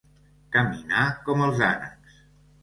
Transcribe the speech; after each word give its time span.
Caminar 0.55 1.03
com 1.27 1.45
els 1.49 1.63
ànecs. 1.69 2.19